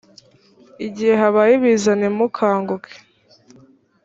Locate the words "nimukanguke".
1.99-2.93